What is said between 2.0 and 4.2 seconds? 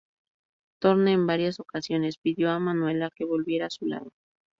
pidió a Manuela que volviera a su lado.